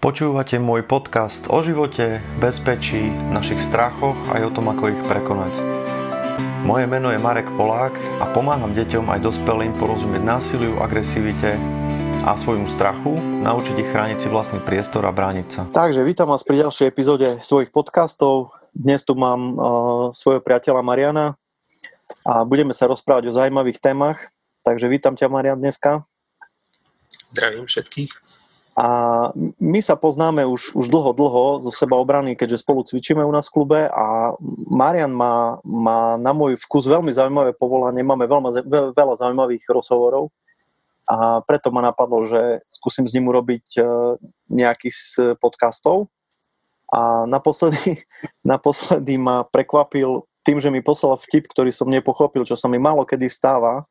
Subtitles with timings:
[0.00, 5.52] Počúvate môj podcast o živote, bezpečí, našich strachoch aj o tom, ako ich prekonať.
[6.64, 11.60] Moje meno je Marek Polák a pomáham deťom aj dospelým porozumieť násiliu, agresivite
[12.24, 13.12] a svojmu strachu,
[13.44, 15.68] naučiť ich chrániť si vlastný priestor a brániť sa.
[15.68, 18.56] Takže vítam vás pri ďalšej epizóde svojich podcastov.
[18.72, 19.60] Dnes tu mám uh,
[20.16, 21.36] svojho priateľa Mariana
[22.24, 24.32] a budeme sa rozprávať o zaujímavých témach.
[24.64, 26.08] Takže vítam ťa Marian dneska.
[27.36, 28.48] Zdravím všetkých.
[28.80, 28.88] A
[29.60, 33.52] my sa poznáme už, už dlho, dlho zo seba obrany, keďže spolu cvičíme u nás
[33.52, 34.32] v klube a
[34.72, 38.48] Marian má, má na môj vkus veľmi zaujímavé povolanie, máme veľma,
[38.96, 40.32] veľa zaujímavých rozhovorov
[41.04, 43.82] a preto ma napadlo, že skúsim s ním urobiť e,
[44.48, 46.08] nejaký z podcastov.
[46.88, 48.00] A naposledy,
[48.56, 53.04] naposledy ma prekvapil tým, že mi poslal vtip, ktorý som nepochopil, čo sa mi málo
[53.04, 53.84] kedy stáva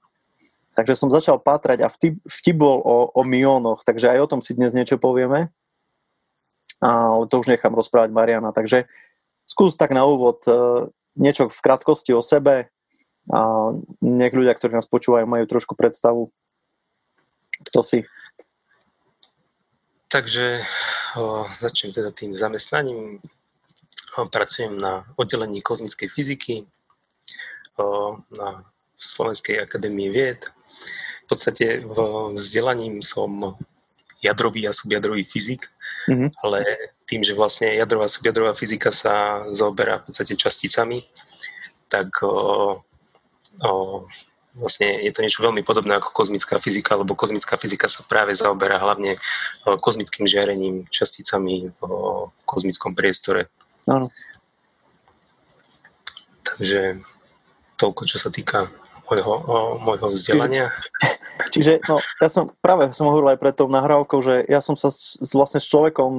[0.79, 2.23] Takže som začal pátrať a vtip,
[2.55, 5.52] bol o, o miónoch, takže aj o tom si dnes niečo povieme.
[6.79, 8.55] Ale to už nechám rozprávať Mariana.
[8.55, 8.88] Takže
[9.43, 10.88] skús tak na úvod e,
[11.19, 12.71] niečo v krátkosti o sebe
[13.27, 16.31] a nech ľudia, ktorí nás počúvajú, majú trošku predstavu,
[17.67, 17.99] kto si.
[20.08, 20.64] Takže
[21.19, 23.19] o, začnem teda tým zamestnaním.
[24.16, 26.64] O, pracujem na oddelení kozmickej fyziky
[27.75, 28.64] o, na
[29.00, 30.44] Slovenskej akadémie vied
[31.30, 31.97] podstate v
[32.33, 33.53] vzdelaním som
[34.19, 35.69] jadrový a subjadrový fyzik,
[36.09, 36.42] mm-hmm.
[36.42, 36.66] ale
[37.05, 41.05] tým, že vlastne jadrová a subjadrová fyzika sa zaoberá v podstate časticami,
[41.88, 42.81] tak o,
[43.64, 43.72] o,
[44.58, 48.81] vlastne je to niečo veľmi podobné ako kozmická fyzika, lebo kozmická fyzika sa práve zaoberá
[48.81, 49.16] hlavne
[49.64, 51.81] kozmickým žiarením, časticami v
[52.44, 53.47] kozmickom priestore.
[53.88, 54.11] Áno.
[56.44, 57.00] Takže
[57.80, 58.67] toľko, čo sa týka
[59.09, 59.33] môjho,
[59.81, 60.69] môjho vzdelania.
[61.49, 64.77] Čiže, čiže no, ja som práve som hovoril aj pred tou nahrávkou, že ja som
[64.77, 66.11] sa s, vlastne s človekom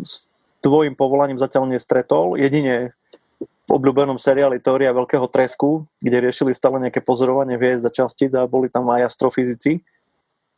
[0.00, 0.32] s
[0.64, 2.96] tvojim povolaním zatiaľ nestretol, jedine
[3.42, 8.46] v obľúbenom seriáli Teória veľkého tresku, kde riešili stále nejaké pozorovanie hviezd a častíc a
[8.46, 9.82] boli tam aj astrofyzici.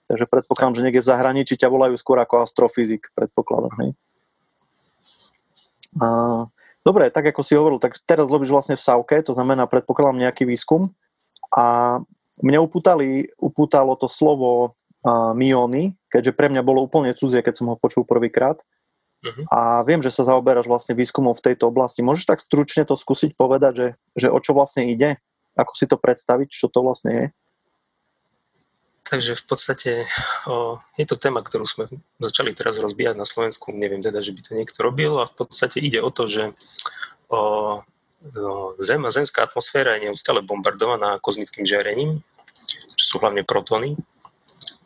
[0.08, 3.74] Takže predpokladám, že niekde v zahraničí ťa volajú skôr ako astrofyzik, predpokladám.
[3.80, 3.90] Hej?
[6.00, 6.06] A,
[6.84, 10.44] dobre, tak ako si hovoril, tak teraz robíš vlastne v SAUKE, to znamená, predpokladám nejaký
[10.44, 10.92] výskum.
[11.53, 11.99] A
[12.41, 14.72] mňa upútali, upútalo to slovo
[15.05, 18.62] uh, miony, keďže pre mňa bolo úplne cudzie, keď som ho počul prvýkrát.
[19.25, 19.44] Uh-huh.
[19.49, 22.05] A viem, že sa zaoberáš vlastne výskumom v tejto oblasti.
[22.05, 25.16] Môžeš tak stručne to skúsiť povedať, že, že o čo vlastne ide?
[25.56, 27.27] Ako si to predstaviť, čo to vlastne je?
[29.05, 29.91] Takže v podstate
[30.49, 33.72] o, je to téma, ktorú sme začali teraz rozbíjať na Slovensku.
[33.72, 36.56] Neviem teda, že by to niekto robil a v podstate ide o to, že
[37.28, 37.84] o,
[38.80, 42.24] Zem a zemská atmosféra je neustále bombardovaná kozmickým žiarením,
[42.96, 44.00] čo sú hlavne protóny,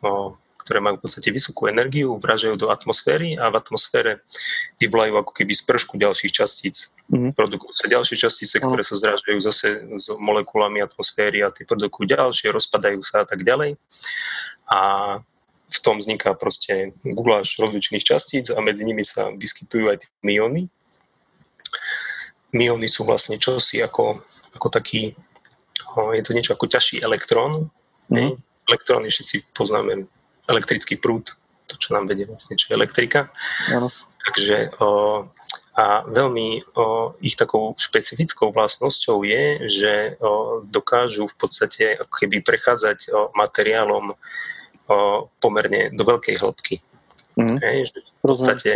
[0.03, 0.35] no,
[0.69, 4.21] ktoré majú v podstate vysokú energiu, vražajú do atmosféry a v atmosfére
[4.77, 6.93] vyvolajú ako keby z pršku ďalších častíc.
[7.09, 7.33] Mm-hmm.
[7.33, 12.53] Produkujú sa ďalšie častice, ktoré sa zrážajú zase s molekulami atmosféry a tie produkujú ďalšie,
[12.53, 13.81] rozpadajú sa a tak ďalej.
[14.69, 14.79] A
[15.69, 20.69] v tom vzniká proste guláš rozličných častíc a medzi nimi sa vyskytujú aj tie myony,
[22.53, 24.21] myony sú vlastne čosi ako,
[24.57, 25.13] ako taký,
[25.95, 27.69] je to niečo ako ťažší elektrón.
[28.09, 28.41] Mm.
[28.69, 30.05] Elektróny všetci poznáme
[30.49, 31.29] elektrický prúd,
[31.69, 33.29] to, čo nám vedie vlastne, čo je elektrika.
[33.69, 33.93] Ano.
[34.19, 34.89] Takže o,
[35.77, 42.41] a veľmi o, ich takou špecifickou vlastnosťou je, že o, dokážu v podstate ako keby
[42.41, 44.15] prechádzať o, materiálom o,
[45.37, 46.75] pomerne do veľkej hĺbky.
[47.37, 47.57] Mm.
[47.61, 48.71] Hej, že v podstate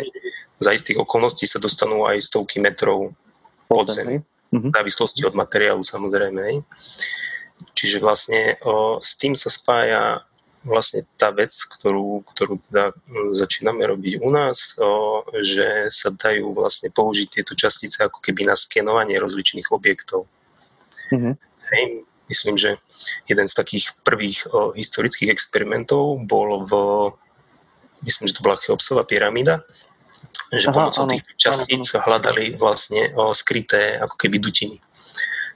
[0.62, 3.12] za istých okolností sa dostanú aj stovky metrov
[3.68, 6.62] podzemí, v závislosti od materiálu samozrejme.
[7.74, 10.22] Čiže vlastne o, s tým sa spája
[10.64, 12.96] vlastne tá vec, ktorú, ktorú teda
[13.36, 18.56] začíname robiť u nás, o, že sa dajú vlastne použiť tieto častice ako keby na
[18.56, 20.30] skenovanie rozličných objektov.
[21.12, 21.34] Mm-hmm.
[21.74, 21.84] Hej,
[22.30, 22.78] myslím, že
[23.28, 26.74] jeden z takých prvých o, historických experimentov bol v,
[28.06, 29.66] myslím, že to bola Cheopsová pyramída,
[30.60, 32.06] že Aha, pomocou áno, tých častíc áno, áno.
[32.06, 34.78] hľadali vlastne o, skryté ako keby dutiny.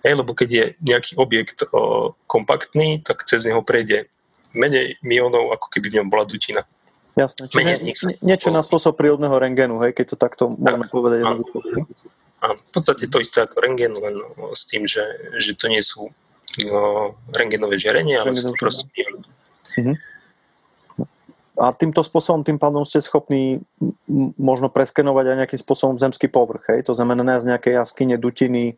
[0.05, 4.09] Hej, lebo keď je nejaký objekt o, kompaktný, tak cez neho prejde
[4.55, 6.63] menej mionov, ako keby v ňom bola dutina.
[7.17, 11.19] Jasné, čiže niečo na spôsob prírodného rengenu, hej, keď to takto môžeme tak, povedať.
[11.25, 11.41] Áno,
[12.45, 15.01] áno, v podstate to isté ako rengen, len o, s tým, že,
[15.41, 16.13] že to nie sú
[16.69, 20.16] o, rengenové žiarenie, ale sú to proste mm-hmm.
[21.57, 23.65] A týmto spôsobom, tým pádom ste schopní
[24.37, 26.85] možno preskenovať aj nejakým spôsobom zemský povrch, hej?
[26.85, 28.77] To znamená nájsť nejaké jaskyne, dutiny,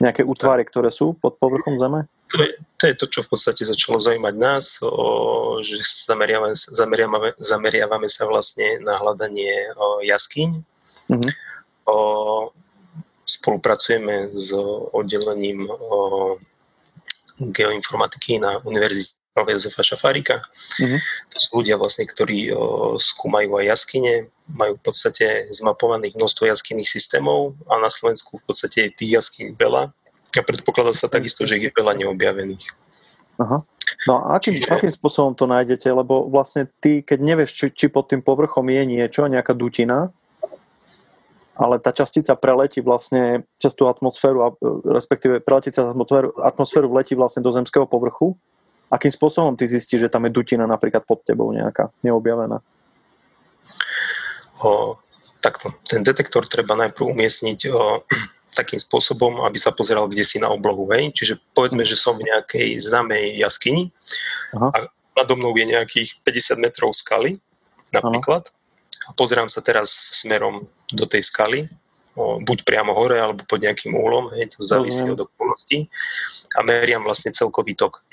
[0.00, 2.08] nejaké útvary, ktoré sú pod povrchom Zeme?
[2.32, 7.28] To je, to je to, čo v podstate začalo zaujímať nás, o, že zameriavame, zameriavame,
[7.40, 10.48] zameriavame sa vlastne na hľadanie o, jaskyň.
[11.12, 11.32] Mm-hmm.
[11.88, 11.96] O,
[13.24, 14.52] spolupracujeme s
[14.92, 16.36] oddelením o,
[17.40, 20.42] geoinformatiky na Univerzite Jozefa Šafárika.
[20.82, 21.00] Mm-hmm.
[21.30, 26.88] To sú ľudia vlastne, ktorí o, skúmajú aj jaskyne, majú v podstate zmapovaných množstvo jaskyných
[26.88, 29.94] systémov a na Slovensku v podstate je tých jaskyň veľa
[30.36, 32.64] a predpokladá sa takisto, že ich je veľa neobjavených.
[33.38, 33.62] Aha.
[34.04, 34.68] No a akým, Čiže...
[34.68, 35.88] akým spôsobom to nájdete?
[35.88, 40.12] Lebo vlastne ty, keď nevieš, či, či pod tým povrchom je niečo, nejaká dutina,
[41.58, 44.54] ale tá častica preletí vlastne cez tú atmosféru,
[44.86, 48.38] respektíve preletí cez atmosféru, atmosféru vletí vlastne do zemského povrchu.
[48.88, 52.64] Akým spôsobom ty zistíš, že tam je dutina napríklad pod tebou nejaká neobjavená?
[54.64, 54.96] O,
[55.44, 55.76] takto.
[55.84, 58.02] Ten detektor treba najprv umiestniť o,
[58.58, 60.88] takým spôsobom, aby sa pozeral kde si na oblohu.
[60.90, 61.12] Hej?
[61.14, 63.92] Čiže povedzme, že som v nejakej známej jaskyni
[64.56, 64.68] Aha.
[64.72, 64.76] a
[65.18, 67.42] nado mnou je nejakých 50 metrov skaly
[67.92, 69.08] napríklad Aha.
[69.08, 69.90] a pozerám sa teraz
[70.22, 71.68] smerom do tej skaly,
[72.16, 75.88] o, buď priamo hore alebo pod nejakým úhlom, hej, to závisí od okolností
[76.56, 78.04] a meriam vlastne celkový tok.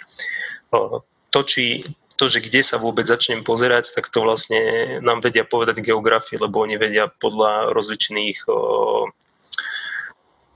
[1.34, 1.84] To, či,
[2.16, 4.60] to, že kde sa vôbec začnem pozerať, tak to vlastne
[5.04, 8.60] nám vedia povedať geografii, lebo oni vedia podľa rozličných o,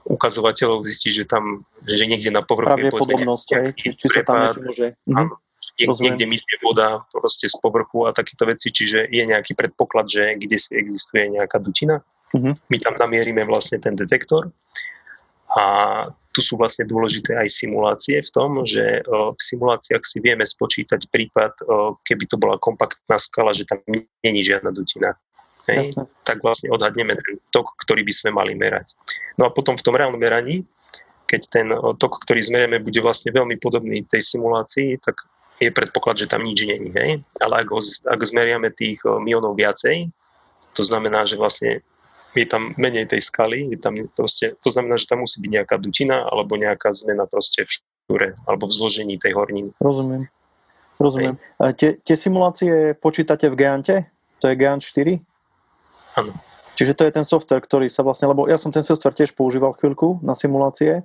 [0.07, 4.61] ukazovateľov zistiť, že tam, že niekde na povrchu je Pravdepodobnosť, či, či sa tam niečo
[4.63, 4.87] môže...
[5.11, 5.35] Áno,
[5.75, 10.23] niekde, niekde myšne voda proste z povrchu a takéto veci, čiže je nejaký predpoklad, že
[10.39, 11.99] kde si existuje nejaká dutina.
[12.31, 12.55] Uh-huh.
[12.71, 14.53] My tam namierime vlastne ten detektor
[15.55, 15.63] a
[16.29, 21.65] tu sú vlastne dôležité aj simulácie v tom, že v simuláciách si vieme spočítať prípad,
[22.05, 23.81] keby to bola kompaktná skala, že tam
[24.21, 25.17] není žiadna dutina
[25.69, 25.93] hej,
[26.25, 28.97] tak vlastne odhadneme ten tok, ktorý by sme mali merať.
[29.37, 30.65] No a potom v tom reálnom meraní,
[31.29, 31.67] keď ten
[32.01, 35.21] tok, ktorý zmerieme, bude vlastne veľmi podobný tej simulácii, tak
[35.61, 36.89] je predpoklad, že tam nič není.
[36.95, 37.21] Hej?
[37.43, 40.09] Ale ak, ho, ak zmeriame tých mionov viacej,
[40.73, 41.85] to znamená, že vlastne
[42.37, 45.75] je tam menej tej skaly, je tam proste, to znamená, že tam musí byť nejaká
[45.81, 49.73] dutina alebo nejaká zmena proste v štúre alebo v zložení tej horniny.
[49.81, 50.29] Rozumiem.
[50.99, 51.35] Rozumiem.
[51.79, 53.95] Tie, tie simulácie počítate v Geante?
[54.43, 55.17] To je Geant 4?
[56.19, 56.31] Áno.
[56.75, 59.75] Čiže to je ten software, ktorý sa vlastne, lebo ja som ten software tiež používal
[59.75, 61.03] chvíľku na simulácie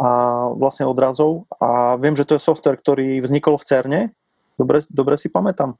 [0.00, 0.10] a
[0.56, 4.00] vlastne odrazov a viem, že to je software, ktorý vznikol v CERNE,
[4.56, 5.76] dobre, dobre si pamätám.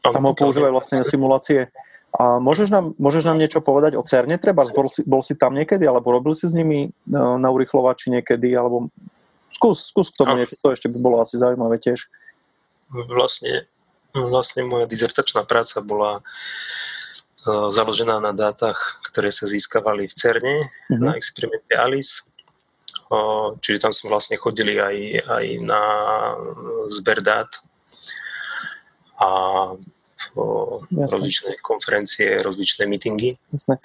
[0.00, 1.68] Tam ho používajú vlastne na simulácie.
[2.10, 4.36] A môžeš nám, môžeš nám niečo povedať o CERNE?
[4.42, 8.10] Treba, bol si, bol si tam niekedy, alebo robil si s nimi no, na urychlovači
[8.10, 8.90] niekedy, alebo
[9.54, 12.10] skús, skús k tomu niečo, to ešte by bolo asi zaujímavé tiež.
[12.90, 13.70] Vlastne,
[14.10, 16.26] vlastne moja dizertačná práca bola
[17.46, 21.00] založená na dátach, ktoré sa získavali v CERNE mm-hmm.
[21.00, 22.28] na experimente ALICE.
[23.64, 24.96] Čiže tam sme vlastne chodili aj,
[25.26, 25.82] aj na
[26.92, 27.50] zber dát
[29.18, 29.30] a
[30.90, 33.40] rozličné konferencie, rozličné meetingy.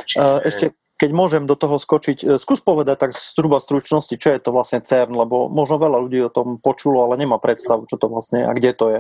[0.06, 0.42] Čiže...
[0.44, 0.66] Ešte
[0.96, 4.80] keď môžem do toho skočiť, e, skús povedať tak zhruba stručnosti, čo je to vlastne
[4.80, 8.46] CERN, lebo možno veľa ľudí o tom počulo, ale nemá predstavu, čo to vlastne je
[8.48, 9.00] a kde to je.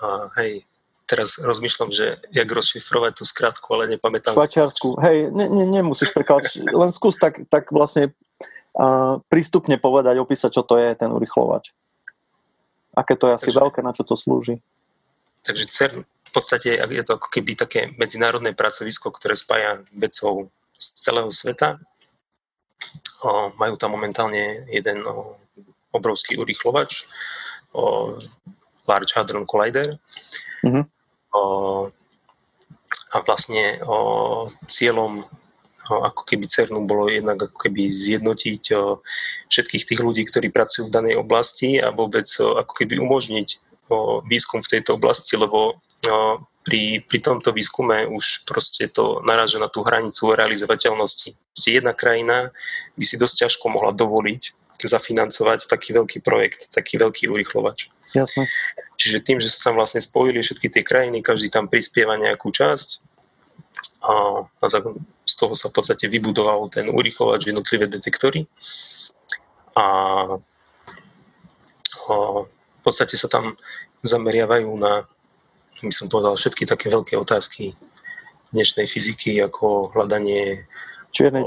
[0.00, 0.62] A, hej,
[1.10, 4.38] teraz rozmýšľam, že jak rozšifrovať tú skratku, ale nepamätám.
[4.38, 4.94] Švačiarsku.
[5.02, 8.14] Hej, ne, ne, nemusíš prekladať, len skús tak, tak vlastne
[8.78, 11.74] uh, prístupne povedať, opísať, čo to je ten urychlovač.
[12.94, 14.62] Aké to je asi Takže, veľké, na čo to slúži.
[15.42, 20.86] Takže CERN v podstate je to ako keby také medzinárodné pracovisko, ktoré spája vedcov z
[20.94, 21.82] celého sveta.
[23.20, 25.36] O, majú tam momentálne jeden o,
[25.90, 27.04] obrovský urychlovač,
[27.74, 28.14] o,
[28.86, 29.98] Large Hadron Collider.
[30.62, 30.86] Mm-hmm
[33.10, 33.78] a vlastne
[34.70, 35.26] cieľom
[35.90, 38.62] ako keby CERNu bolo jednak ako keby zjednotiť
[39.50, 43.58] všetkých tých ľudí, ktorí pracujú v danej oblasti a vôbec ako keby umožniť
[44.26, 45.80] výskum v tejto oblasti, lebo
[46.64, 51.36] pri, pri tomto výskume už proste to naráža na tú hranicu realizovateľnosti.
[51.66, 52.52] Jedna krajina
[52.96, 57.92] by si dosť ťažko mohla dovoliť zafinancovať taký veľký projekt, taký veľký urychlovač.
[58.16, 58.48] Jasne.
[58.96, 63.04] Čiže tým, že sa tam vlastne spojili všetky tie krajiny, každý tam prispieva nejakú časť
[64.00, 64.12] a
[65.28, 68.48] z toho sa v podstate vybudoval ten urychlovač jednotlivé detektory
[69.76, 69.88] a,
[72.08, 72.14] a
[72.80, 73.60] v podstate sa tam
[74.00, 75.04] zameriavajú na,
[75.84, 77.76] by som povedal, všetky také veľké otázky
[78.50, 80.64] dnešnej fyziky, ako hľadanie
[81.10, 81.42] Čierne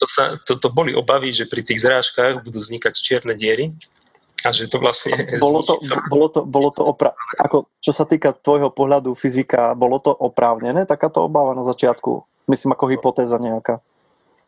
[0.00, 3.70] to, sa, to, to boli obavy, že pri tých zrážkach budú vznikať čierne diery
[4.42, 5.14] a že to vlastne...
[5.44, 5.78] Bolo to,
[6.10, 10.84] bolo to, bolo to opra- ako, čo sa týka tvojho pohľadu fyzika, bolo to oprávnené,
[10.84, 12.24] takáto obava na začiatku?
[12.50, 13.80] Myslím, ako hypotéza nejaká.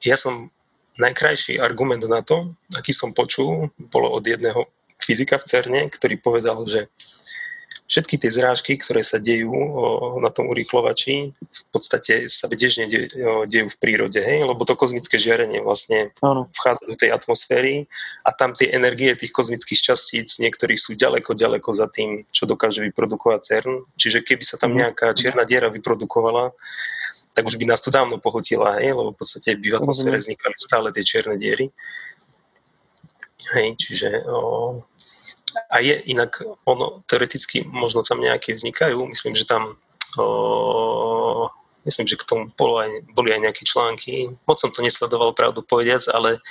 [0.04, 0.52] Ja som
[0.98, 4.66] najkrajší argument na to, aký som počul, bolo od jedného
[5.00, 6.88] fyzika v CERNE, ktorý povedal, že
[7.86, 9.54] všetky tie zrážky, ktoré sa dejú
[10.18, 12.90] na tom urýchlovači, v podstate sa bežne
[13.46, 14.42] dejú v prírode, hej?
[14.42, 16.50] lebo to kozmické žiarenie vlastne ano.
[16.50, 17.86] vchádza do tej atmosféry
[18.26, 22.82] a tam tie energie tých kozmických častíc, niektorých sú ďaleko, ďaleko za tým, čo dokáže
[22.90, 23.86] vyprodukovať CERN.
[23.94, 24.78] Čiže keby sa tam mhm.
[24.82, 26.50] nejaká čierna diera vyprodukovala,
[27.36, 28.96] tak už by nás to dávno pohotila, hej?
[28.96, 31.68] lebo v podstate by v atmosfére vznikali stále tie čierne diery.
[33.52, 34.80] Hej, čiže o,
[35.68, 39.76] a je inak, ono teoreticky možno tam nejaké vznikajú, myslím, že tam
[40.16, 40.24] o,
[41.86, 44.34] myslím, že k tomu bolo aj, boli aj nejaké články.
[44.44, 46.42] Moc som to nesledoval, pravdu povediac, ale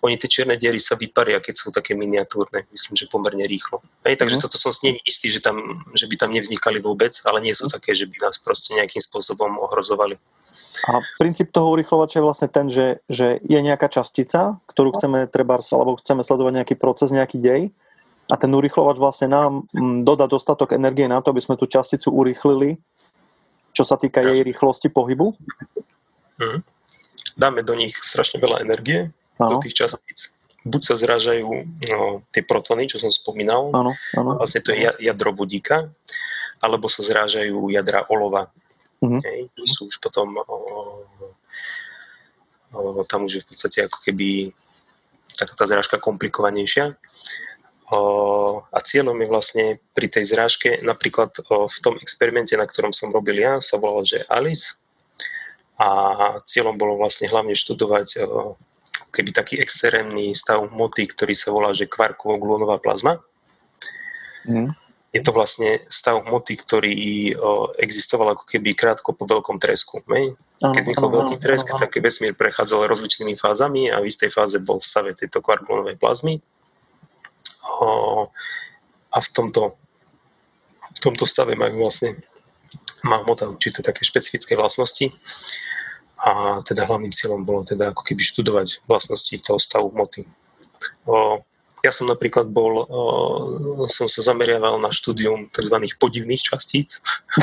[0.00, 2.64] oni tie čierne diery sa vyparia, keď sú také miniatúrne.
[2.70, 3.82] Myslím, že pomerne rýchlo.
[4.06, 4.42] Hej, takže mm.
[4.46, 7.66] toto som s nimi istý, že, tam, že by tam nevznikali vôbec, ale nie sú
[7.66, 7.74] mhm.
[7.76, 10.16] také, že by nás proste nejakým spôsobom ohrozovali.
[10.88, 15.60] A princíp toho urychlovača je vlastne ten, že, že je nejaká častica, ktorú chceme treba,
[15.60, 17.62] alebo chceme sledovať nejaký proces, nejaký dej
[18.26, 22.10] a ten urychlovač vlastne nám mm, dodá dostatok energie na to, aby sme tú časticu
[22.10, 22.82] urýchlili,
[23.76, 25.36] čo sa týka jej rýchlosti pohybu.
[26.40, 26.64] Mm.
[27.36, 29.52] Dáme do nich strašne veľa energie, ano.
[29.52, 30.32] do tých častíc.
[30.64, 31.48] Buď sa zrážajú
[31.92, 34.40] no, tie protony, čo som spomínal, ano, ano.
[34.40, 35.92] vlastne to je jadro vodíka,
[36.64, 38.48] alebo sa zrážajú jadra olova.
[39.04, 39.52] Mm-hmm.
[39.68, 40.56] Sú už potom o,
[42.72, 44.56] o, tam už je v podstate ako keby
[45.36, 46.96] taká tá zrážka komplikovanejšia.
[47.86, 49.64] A cieľom je vlastne
[49.94, 54.26] pri tej zrážke, napríklad v tom experimente, na ktorom som robil ja, sa volalo, že
[54.26, 54.82] Alice.
[55.78, 55.88] A
[56.42, 58.26] cieľom bolo vlastne hlavne študovať
[59.14, 63.22] keby taký extrémny stav moty, ktorý sa volá, že kvarkovo-gluonová plazma.
[64.44, 64.74] Mm.
[65.14, 66.92] Je to vlastne stav hmoty, ktorý
[67.80, 70.04] existoval ako keby krátko po veľkom tresku.
[70.60, 74.88] Keď vznikol veľký tresk, tak vesmír prechádzal rozličnými fázami a v istej fáze bol v
[74.90, 76.42] stave tejto kvarkonovej plazmy
[79.12, 79.74] a v tomto,
[80.94, 82.16] v tomto stave majú vlastne
[83.06, 85.14] má hmota určité také špecifické vlastnosti
[86.16, 90.26] a teda hlavným cieľom bolo teda ako keby študovať vlastnosti toho stavu hmoty.
[91.84, 92.82] Ja som napríklad bol,
[93.86, 95.76] som sa zameriaval na štúdium tzv.
[96.00, 96.98] podivných častíc.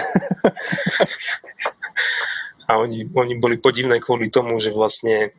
[2.70, 5.32] a oni, oni boli podivné kvôli tomu, že vlastne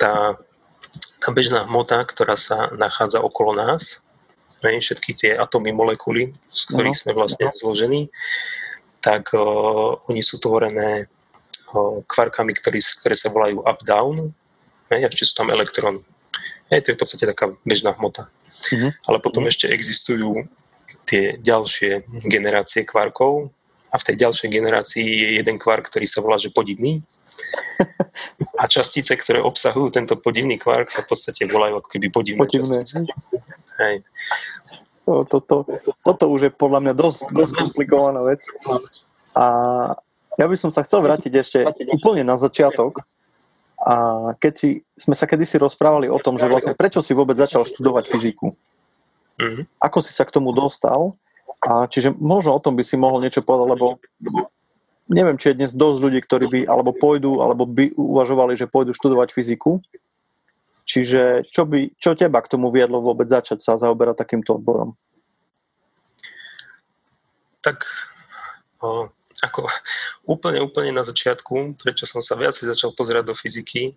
[0.00, 0.40] tá
[1.20, 4.00] tá bežná hmota, ktorá sa nachádza okolo nás,
[4.64, 7.56] ne, všetky tie atómy, molekuly, z ktorých no, sme vlastne no.
[7.56, 8.02] zložení,
[9.00, 11.08] tak uh, oni sú tvorené
[11.76, 14.32] uh, kvarkami, ktorý, ktoré sa volajú up-down,
[14.90, 16.02] a ešte sú tam elektróny.
[16.70, 18.26] Ne, to je v podstate taká bežná hmota.
[18.74, 18.90] Uh-huh.
[19.06, 19.54] Ale potom uh-huh.
[19.54, 20.50] ešte existujú
[21.06, 23.54] tie ďalšie generácie kvarkov
[23.90, 27.02] a v tej ďalšej generácii je jeden kvark, ktorý sa volá, že podivný,
[28.60, 32.84] a častice, ktoré obsahujú tento podivný kvark, sa v podstate volajú ako keby podivné, podivné.
[32.84, 33.08] častice.
[33.80, 34.04] Hej.
[35.08, 38.44] To, to, to, to, toto už je podľa mňa dosť, dosť komplikovaná vec.
[39.34, 39.46] A
[40.38, 41.58] ja by som sa chcel vrátiť ešte
[41.90, 43.02] úplne na začiatok.
[43.80, 43.96] A
[44.36, 48.12] keď si, sme sa kedysi rozprávali o tom, že vlastne prečo si vôbec začal študovať
[48.12, 48.52] fyziku.
[49.40, 49.64] Mm-hmm.
[49.80, 51.16] Ako si sa k tomu dostal?
[51.64, 53.86] A čiže možno o tom by si mohol niečo povedať, lebo
[55.10, 58.94] neviem, či je dnes dosť ľudí, ktorí by alebo pôjdu, alebo by uvažovali, že pôjdu
[58.94, 59.82] študovať fyziku.
[60.86, 64.98] Čiže čo, by, čo teba k tomu viedlo vôbec začať sa zaoberať takýmto odborom?
[67.62, 67.86] Tak
[68.82, 69.06] o,
[69.44, 69.70] ako
[70.26, 73.94] úplne, úplne na začiatku, prečo som sa viacej začal pozerať do fyziky,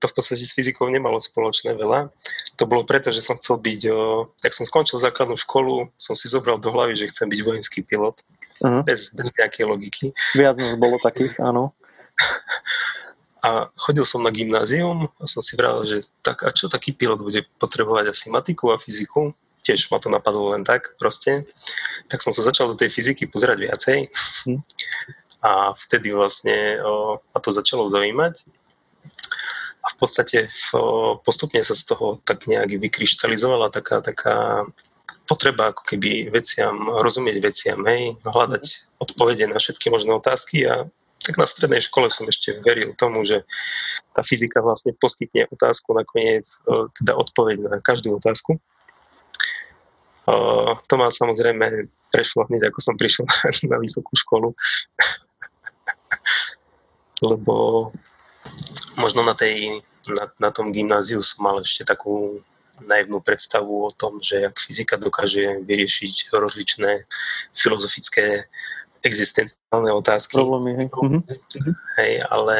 [0.00, 2.08] to v podstate s fyzikou nemalo spoločné veľa.
[2.56, 6.30] To bolo preto, že som chcel byť, o, jak som skončil základnú školu, som si
[6.30, 8.16] zobral do hlavy, že chcem byť vojenský pilot
[8.62, 8.82] uh-huh.
[8.84, 10.06] bez, bez nejakej logiky.
[10.34, 11.74] Viac nás bolo takých, áno.
[13.38, 17.22] A chodil som na gymnázium a som si vral, že tak a čo taký pilot
[17.22, 19.30] bude potrebovať asi matiku a fyziku?
[19.62, 21.46] Tiež ma to napadlo len tak proste.
[22.10, 23.98] Tak som sa začal do tej fyziky pozerať viacej.
[24.10, 24.58] Uh-huh.
[25.38, 28.42] A vtedy vlastne o, ma to začalo zaujímať.
[29.78, 34.66] A v podstate o, postupne sa z toho tak nejak vykryštalizovala taká, taká
[35.28, 38.64] potreba ako keby veciam, rozumieť veciam, hej, hľadať
[38.96, 40.88] odpovede na všetky možné otázky a
[41.28, 43.44] tak na strednej škole som ešte veril tomu, že
[44.16, 48.56] tá fyzika vlastne poskytne otázku nakoniec, e, teda odpoveď na každú otázku.
[48.56, 48.60] E,
[50.88, 53.28] to ma samozrejme prešlo hneď, ako som prišiel
[53.72, 54.56] na vysokú školu.
[57.28, 57.90] Lebo
[58.96, 62.40] možno na, tej, na, na tom gymnáziu som mal ešte takú
[62.84, 67.06] naivnú predstavu o tom, že ak fyzika dokáže vyriešiť rozličné
[67.54, 68.50] filozofické
[69.02, 70.38] existenciálne otázky.
[70.38, 70.88] Problémy, hej.
[70.90, 71.22] Uh-huh.
[71.96, 72.56] hej ale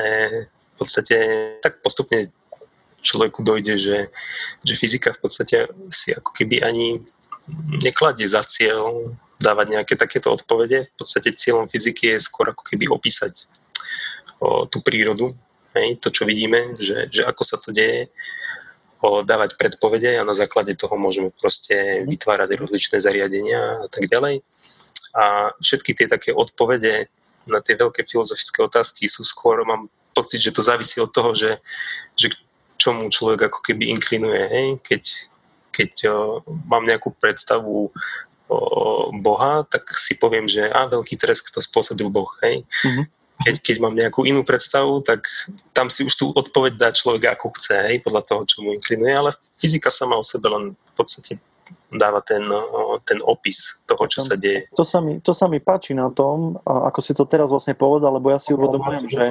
[0.78, 1.16] podstate
[1.58, 2.30] tak postupne
[3.02, 3.98] človeku dojde, že,
[4.62, 5.56] že fyzika v podstate
[5.90, 7.02] si ako keby ani
[7.82, 10.90] nekladie za cieľ dávať nejaké takéto odpovede.
[10.90, 13.50] V podstate cieľom fyziky je skôr ako keby opísať
[14.42, 15.34] o, tú prírodu,
[15.78, 18.10] hej, to, čo vidíme, že, že ako sa to deje,
[19.00, 24.42] dávať predpovede a na základe toho môžeme proste vytvárať rozličné zariadenia a tak ďalej.
[25.14, 27.08] A všetky tie také odpovede
[27.48, 31.62] na tie veľké filozofické otázky sú skôr, mám pocit, že to závisí od toho, že,
[32.18, 32.34] že
[32.76, 34.42] čomu človek ako keby inklinuje.
[34.46, 34.66] Hej?
[34.84, 35.04] Keď,
[35.72, 36.14] keď o,
[36.68, 37.90] mám nejakú predstavu
[38.48, 38.60] o
[39.12, 42.28] Boha, tak si poviem, že a veľký tresk to spôsobil Boh.
[42.44, 42.64] Hej?
[42.84, 43.04] Mm-hmm.
[43.38, 45.22] Keď, keď mám nejakú inú predstavu, tak
[45.70, 47.96] tam si už tú odpoveď dá človek ako chce, hej?
[48.02, 51.38] podľa toho, čo mu inklinuje, ale fyzika sama o sebe len v podstate
[51.88, 52.44] dáva ten,
[53.04, 54.68] ten opis toho, čo sa deje.
[54.76, 58.12] To sa, mi, to sa mi páči na tom, ako si to teraz vlastne povedal,
[58.16, 59.24] lebo ja si uvedomujem, že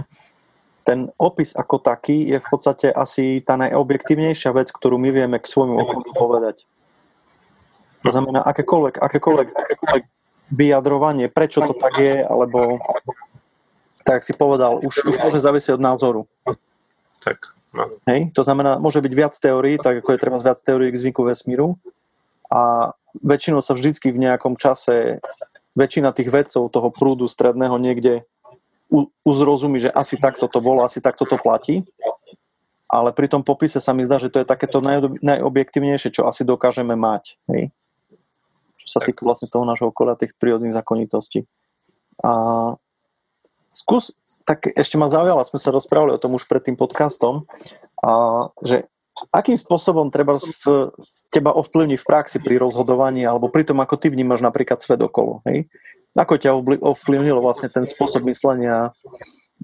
[0.88, 5.52] ten opis ako taký je v podstate asi tá najobjektívnejšia vec, ktorú my vieme k
[5.52, 6.64] svojmu okoliu povedať.
[8.08, 10.04] To znamená, akékoľvek, akékoľvek, akékoľvek
[10.48, 12.80] vyjadrovanie, prečo to tak je, alebo
[14.08, 16.22] tak si povedal, už, už môže závisieť od názoru.
[17.20, 17.92] Tak, no.
[18.08, 18.32] Hej?
[18.32, 21.76] To znamená, môže byť viac teórií, tak ako je treba viac teórií k zvyku vesmíru
[22.48, 25.20] a väčšinou sa vždycky v nejakom čase
[25.76, 28.24] väčšina tých vedcov toho prúdu stredného niekde
[29.28, 31.84] uzrozumí, že asi takto to bolo, asi takto to platí.
[32.88, 34.80] Ale pri tom popise sa mi zdá, že to je takéto
[35.20, 37.36] najobjektívnejšie, čo asi dokážeme mať.
[37.52, 37.76] Hej?
[38.80, 41.44] Čo sa týka vlastne z toho nášho okolia, tých prírodných zakonitostí.
[42.24, 42.32] A
[43.78, 44.18] skús,
[44.50, 47.46] tak ešte ma zaujala, sme sa rozprávali o tom už pred tým podcastom,
[48.02, 48.90] a, že
[49.34, 50.94] akým spôsobom treba v,
[51.34, 55.42] teba ovplyvní v praxi pri rozhodovaní alebo pri tom, ako ty vnímaš napríklad svet okolo.
[55.50, 55.70] Hej?
[56.14, 58.94] Ako ťa ovplyvnilo vlastne ten spôsob myslenia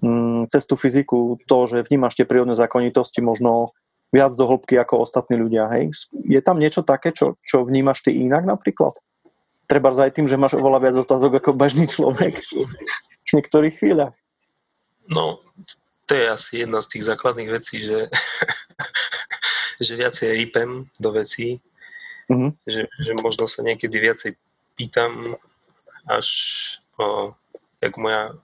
[0.01, 3.73] mm, cez tú fyziku, to, že vnímaš tie prírodné zákonitosti možno
[4.13, 5.89] viac do hĺbky ako ostatní ľudia, hej?
[6.13, 8.93] Je tam niečo také, čo, čo vnímaš ty inak napríklad?
[9.65, 12.69] Treba aj tým, že máš oveľa viac otázok ako bežný človek v
[13.33, 14.15] niektorých chvíľach.
[15.09, 15.39] No,
[16.07, 18.07] to je asi jedna z tých základných vecí, že,
[19.85, 21.59] že viacej rýpem do vecí,
[22.29, 22.51] mm-hmm.
[22.67, 24.31] že, že možno sa niekedy viacej
[24.75, 25.35] pýtam
[26.07, 26.27] až
[26.99, 27.35] o,
[27.81, 28.35] jak moja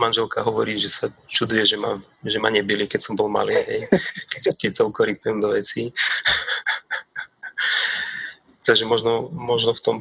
[0.00, 3.84] manželka hovorí, že sa čuduje, že ma, že ma nebili, keď som bol malý, hej,
[4.32, 5.92] keď, keď toľko rýpem do vecí.
[8.66, 9.96] Takže možno, možno v tom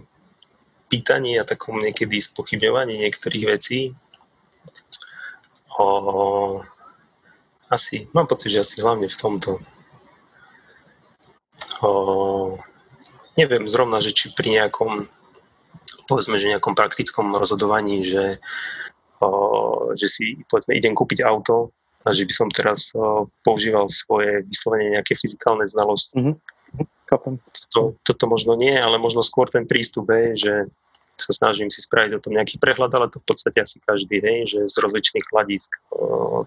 [0.87, 3.93] pýtaní a takom niekedy spochybňovaní niektorých vecí
[5.79, 6.61] o,
[7.71, 9.63] asi, mám pocit, že asi hlavne v tomto
[11.81, 12.59] o,
[13.39, 15.07] neviem zrovna, že či pri nejakom
[16.09, 18.41] povedzme, že nejakom praktickom rozhodovaní, že,
[19.21, 21.69] o, že si povedzme idem kúpiť auto
[22.01, 26.17] a že by som teraz o, používal svoje vyslovene nejaké fyzikálne znalosti.
[26.17, 26.35] Mm-hmm.
[27.09, 30.53] Toto, toto možno nie, ale možno skôr ten prístup je, že
[31.19, 34.37] sa snažím si spraviť o tom nejaký prehľad, ale to v podstate asi každý deň,
[34.47, 35.69] že z rozličných hľadisk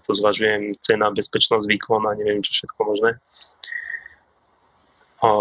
[0.03, 3.11] to zvažujem cena, bezpečnosť, výkon a neviem čo všetko možné.
[5.23, 5.31] O,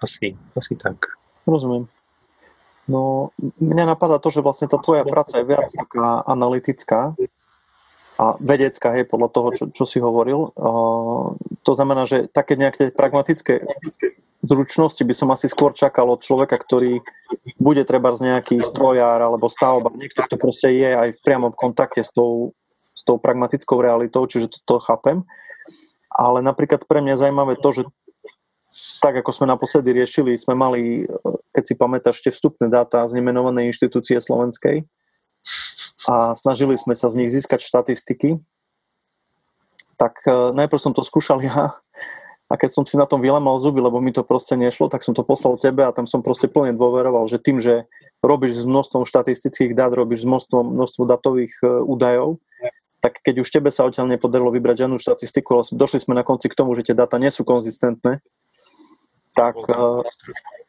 [0.00, 1.12] asi, asi tak.
[1.44, 1.90] Rozumiem.
[2.90, 3.30] No,
[3.62, 7.14] mňa napadá to, že vlastne tá tvoja práca je viac taká analytická
[8.18, 10.50] a vedecká, hej, podľa toho, čo, čo si hovoril.
[10.58, 13.62] Uh, to znamená, že také nejaké pragmatické
[14.42, 17.00] zručnosti by som asi skôr čakal od človeka, ktorý
[17.62, 22.02] bude treba z nejaký strojár alebo stavba, niekto, kto proste je aj v priamom kontakte
[22.02, 22.52] s tou,
[22.92, 25.22] s tou pragmatickou realitou, čiže to, to chápem.
[26.12, 27.82] Ale napríklad pre mňa je zaujímavé to, že
[28.98, 31.06] tak ako sme naposledy riešili, sme mali,
[31.54, 34.86] keď si pamätáš, ešte vstupné dáta z nemenovanej inštitúcie slovenskej
[36.08, 38.42] a snažili sme sa z nich získať štatistiky.
[39.98, 41.78] Tak e, najprv som to skúšal ja
[42.52, 45.16] a keď som si na tom vylemal zuby, lebo mi to proste nešlo, tak som
[45.16, 47.88] to poslal tebe a tam som proste plne dôveroval, že tým, že
[48.20, 52.44] robíš s množstvom štatistických dát, robíš s množstvom, množstvom datových e, údajov,
[53.00, 56.52] tak keď už tebe sa odtiaľ nepodarilo vybrať žiadnu štatistiku, ale došli sme na konci
[56.52, 58.20] k tomu, že tie dáta nie sú konzistentné,
[59.32, 60.04] tak uh,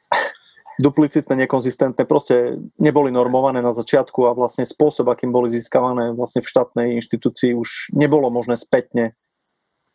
[0.88, 6.50] duplicitné, nekonzistentné, proste neboli normované na začiatku a vlastne spôsob, akým boli získavané vlastne v
[6.50, 9.14] štátnej inštitúcii už nebolo možné spätne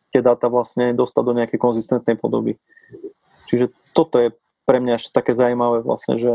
[0.09, 2.57] tie dáta vlastne dostať do nejakej konzistentnej podoby.
[3.49, 4.29] Čiže toto je
[4.69, 6.29] pre mňa ešte také zaujímavé vlastne, že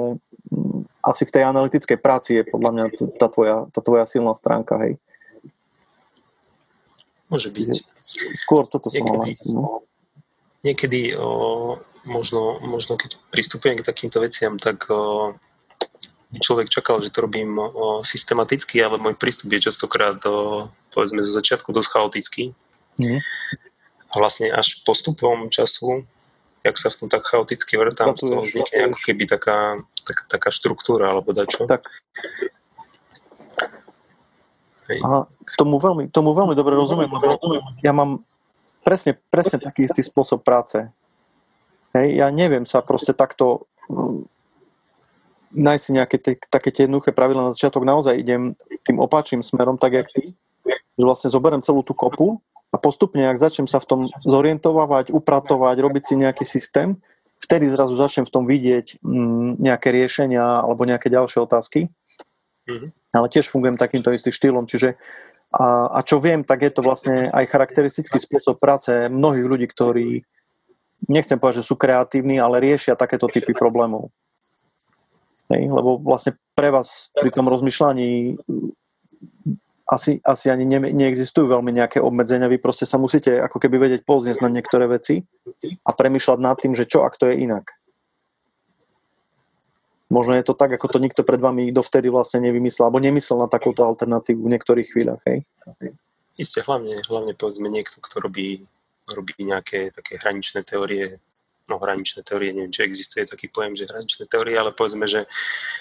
[0.51, 2.85] mm, asi v tej analytickej práci je podľa mňa
[3.15, 4.99] tá tvoja, tá tvoja silná stránka, hej.
[7.31, 7.83] Môže byť.
[8.35, 9.87] Skôr toto som mal no.
[10.67, 15.35] Niekedy o, možno, možno keď pristupujem k takýmto veciam, tak o,
[16.43, 21.33] človek čakal, že to robím o, systematicky, ale môj prístup je častokrát o, povedzme zo
[21.39, 22.45] začiatku dosť chaotický.
[23.01, 23.21] Mm.
[24.15, 26.07] Vlastne až postupom času,
[26.63, 30.49] jak sa v tom tak chaoticky vrtám, z toho vznikne ako keby taká, tak, taká
[30.55, 31.67] štruktúra alebo dačo.
[31.67, 31.91] Tak.
[34.89, 35.01] Hej.
[35.03, 35.27] A
[35.57, 37.41] tomu veľmi, tomu veľmi dobre rozumiem, lebo
[37.81, 38.23] ja mám
[38.85, 40.85] presne, presne taký istý spôsob práce.
[41.97, 44.29] Hej, ja neviem sa proste takto mm,
[45.55, 49.79] nájsť si nejaké te, také tie jednoduché pravidla na začiatok, naozaj idem tým opačným smerom,
[49.79, 50.35] tak jak ty,
[50.67, 52.43] že vlastne zoberiem celú tú kopu
[52.75, 56.99] a postupne, ak začnem sa v tom zorientovať, upratovať, robiť si nejaký systém,
[57.39, 61.87] vtedy zrazu začnem v tom vidieť mm, nejaké riešenia alebo nejaké ďalšie otázky.
[62.67, 62.91] Mm-hmm.
[63.15, 64.99] Ale tiež fungujem takýmto istým štýlom, čiže
[65.55, 70.27] a, a čo viem, tak je to vlastne aj charakteristický spôsob práce mnohých ľudí, ktorí,
[71.07, 74.11] nechcem povedať, že sú kreatívni, ale riešia takéto typy problémov.
[75.47, 78.35] Hej, lebo vlastne pre vás pri tom rozmýšľaní
[79.85, 82.49] asi, asi ani ne, neexistujú veľmi nejaké obmedzenia.
[82.49, 85.25] Vy proste sa musíte ako keby vedieť poznieť na niektoré veci
[85.85, 87.69] a premyšľať nad tým, že čo ak to je inak.
[90.09, 93.49] Možno je to tak, ako to nikto pred vami dovtedy vlastne nevymyslel, alebo nemyslel na
[93.49, 95.43] takúto alternatívu v niektorých chvíľach, hej?
[96.37, 98.63] Isté, hlavne, hlavne povedzme niekto, kto robí,
[99.11, 101.19] robí nejaké také hraničné teórie,
[101.67, 105.25] no hraničné teórie, neviem, či existuje taký pojem, že hraničné teórie, ale povedzme, že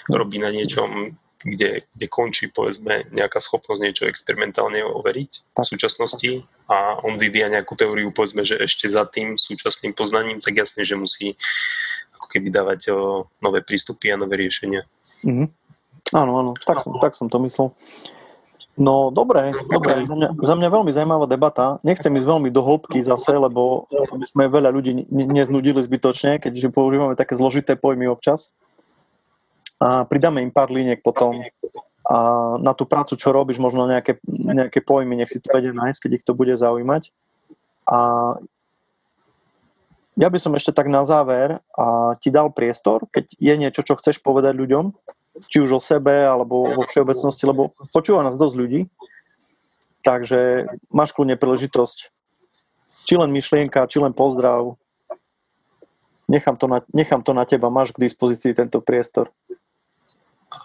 [0.08, 5.62] robí na niečom, kde, kde končí povedzme nejaká schopnosť niečo experimentálne overiť tak.
[5.62, 6.30] v súčasnosti
[6.66, 10.96] a on vyvíja nejakú teóriu povedzme, že ešte za tým súčasným poznaním, tak jasne, že
[10.96, 11.36] musí
[12.16, 14.88] ako keby dávať o, nové prístupy a nové riešenia.
[15.28, 15.48] Mm-hmm.
[16.16, 17.76] Áno, áno, tak som, tak som to myslel.
[18.74, 21.78] No dobre, dobre, za mňa, za mňa veľmi zaujímavá debata.
[21.86, 27.14] Nechcem ísť veľmi do hĺbky zase, lebo by sme veľa ľudí neznudili zbytočne, keďže používame
[27.14, 28.50] také zložité pojmy občas.
[29.84, 31.44] A pridáme im pár liniek potom
[32.04, 32.16] a
[32.60, 36.10] na tú prácu, čo robíš, možno nejaké, nejaké pojmy, nech si to vedia nájsť, keď
[36.20, 37.08] ich to bude zaujímať.
[37.88, 37.98] A
[40.20, 43.96] ja by som ešte tak na záver a ti dal priestor, keď je niečo, čo
[43.96, 44.92] chceš povedať ľuďom,
[45.48, 48.80] či už o sebe, alebo vo všeobecnosti, lebo počúva nás dosť ľudí,
[50.04, 52.12] takže máš kľudne príležitosť,
[53.08, 54.76] či len myšlienka, či len pozdrav,
[56.28, 59.32] nechám to na, nechám to na teba, máš k dispozícii tento priestor.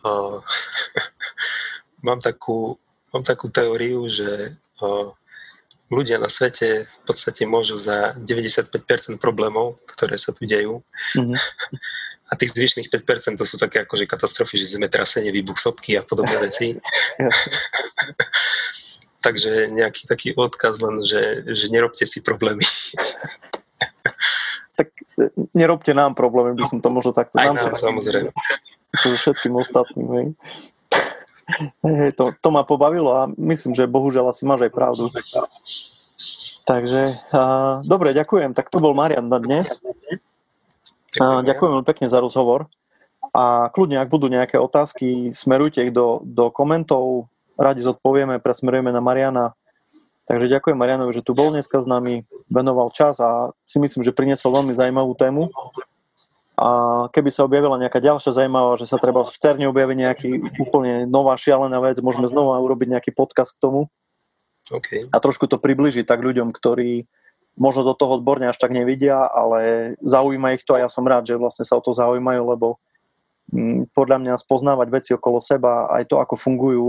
[0.03, 0.39] Uh,
[2.07, 2.77] mám, takú,
[3.13, 5.11] mám takú teóriu, že uh,
[5.89, 10.85] ľudia na svete v podstate môžu za 95% problémov, ktoré sa tu dejú.
[11.17, 11.37] Mm-hmm.
[12.29, 16.37] A tých zvyšných 5% to sú také akože katastrofy, že zemetrasenie, výbuch sopky a podobné
[16.45, 16.77] veci.
[19.25, 22.61] Takže nejaký taký odkaz len, že, že nerobte si problémy.
[24.77, 25.25] tak e,
[25.57, 27.41] nerobte nám problémy, by som to možno takto...
[27.41, 28.29] Aj nám, samozrejme.
[28.95, 30.27] Všetkým ostatným, hej.
[31.81, 35.09] Hej, to, to ma pobavilo a myslím, že bohužiaľ asi máš aj pravdu.
[36.69, 38.53] Takže, uh, dobre, ďakujem.
[38.53, 39.81] Tak to bol Marian na dnes.
[41.17, 42.69] Uh, ďakujem veľmi pekne za rozhovor.
[43.33, 47.29] A kľudne, ak budú nejaké otázky, smerujte ich do, do komentov.
[47.57, 49.45] Radi zodpovieme, presmerujeme na Mariana.
[50.29, 52.21] Takže ďakujem Marianovi, že tu bol dneska s nami,
[52.53, 55.49] venoval čas a si myslím, že priniesol veľmi zaujímavú tému.
[56.59, 56.69] A
[57.15, 61.39] keby sa objavila nejaká ďalšia zaujímavá, že sa treba v CERNE objaviť nejaký úplne nová
[61.39, 63.81] šialená vec, môžeme znova urobiť nejaký podcast k tomu.
[64.67, 65.07] Okay.
[65.07, 67.07] A trošku to približiť tak ľuďom, ktorí
[67.55, 71.31] možno do toho odborne až tak nevidia, ale zaujíma ich to a ja som rád,
[71.31, 72.75] že vlastne sa o to zaujímajú, lebo
[73.55, 76.87] mm, podľa mňa spoznávať veci okolo seba, aj to, ako fungujú,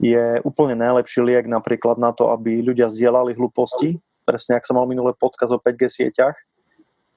[0.00, 4.88] je úplne najlepší liek napríklad na to, aby ľudia zdieľali hlúposti, presne ak som mal
[4.88, 6.36] minulé podkaz o 5G sieťach,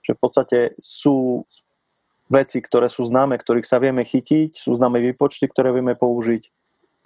[0.03, 1.47] že v podstate sú
[2.31, 6.49] veci, ktoré sú známe, ktorých sa vieme chytiť, sú známe výpočty, ktoré vieme použiť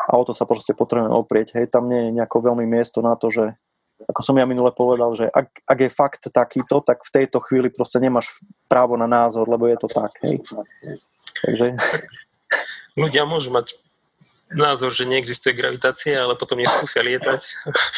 [0.08, 1.58] a o to sa proste potrebujeme oprieť.
[1.58, 3.58] Hej, tam nie je nejako veľmi miesto na to, že
[4.06, 7.73] ako som ja minule povedal, že ak, ak je fakt takýto, tak v tejto chvíli
[7.73, 10.13] proste nemáš právo na názor, lebo je to tak.
[10.21, 10.45] Hej.
[11.41, 11.73] Takže...
[12.93, 13.73] Ľudia môžu mať
[14.53, 17.41] názor, že neexistuje gravitácia, ale potom neskúsia lietať.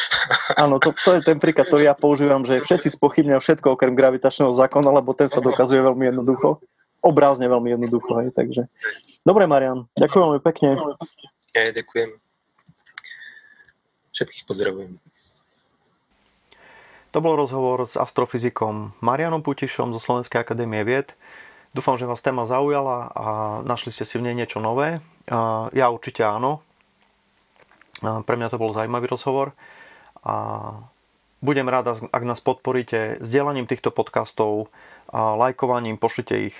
[0.64, 4.50] Áno, to, to je ten príklad, ktorý ja používam, že všetci spochybňujú všetko okrem gravitačného
[4.50, 6.58] zákona, lebo ten sa dokazuje veľmi jednoducho
[7.00, 8.24] obrázne veľmi jednoducho.
[8.24, 8.68] Hej, takže.
[9.24, 10.76] Dobre, Marian, ďakujem veľmi pekne.
[11.56, 12.16] Ja ďakujem.
[14.14, 15.00] Všetkých pozdravujem.
[17.10, 21.18] To bol rozhovor s astrofyzikom Marianom Putišom zo Slovenskej akadémie vied.
[21.74, 23.24] Dúfam, že vás téma zaujala a
[23.66, 25.02] našli ste si v nej niečo nové.
[25.74, 26.62] Ja určite áno.
[28.02, 29.58] Pre mňa to bol zaujímavý rozhovor.
[30.22, 30.34] A
[31.42, 34.70] budem rád, ak nás podporíte sdielaním týchto podcastov,
[35.10, 36.56] a lajkovaním, pošlite ich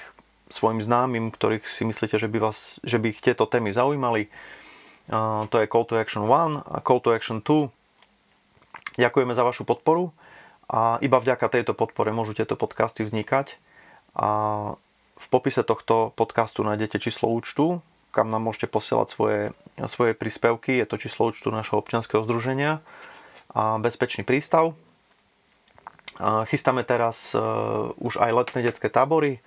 [0.51, 4.29] svojim známym, ktorých si myslíte, že by, vás, že by ich tieto témy zaujímali.
[5.51, 7.71] To je Call to Action 1 a Call to Action 2.
[8.99, 10.11] Ďakujeme za vašu podporu
[10.71, 13.59] a iba vďaka tejto podpore môžu tieto podcasty vznikať.
[14.15, 14.29] A
[15.19, 19.41] v popise tohto podcastu nájdete číslo účtu, kam nám môžete posielať svoje,
[19.87, 20.83] svoje príspevky.
[20.83, 22.83] Je to číslo účtu našho občianskeho združenia
[23.51, 24.75] a Bezpečný prístav.
[26.21, 29.41] Chystáme teraz uh, už aj letné detské tábory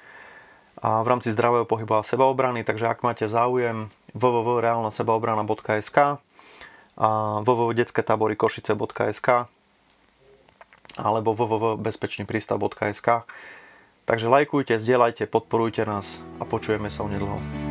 [0.84, 5.98] a v rámci zdravého pohybu a sebaobrany, takže ak máte záujem www.realnasebaobrana.sk
[7.00, 7.10] a
[7.42, 9.28] www.detsketaborykošice.sk
[11.00, 13.08] alebo www.bezpečnýprístav.sk
[14.04, 17.63] Takže lajkujte, zdieľajte, podporujte nás a počujeme sa onedlho.